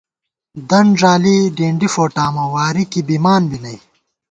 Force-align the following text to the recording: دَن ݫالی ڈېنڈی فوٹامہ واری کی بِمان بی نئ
دَن 0.69 0.87
ݫالی 0.99 1.37
ڈېنڈی 1.55 1.87
فوٹامہ 1.93 2.45
واری 2.53 2.83
کی 2.91 3.01
بِمان 3.07 3.41
بی 3.49 3.57
نئ 3.63 3.77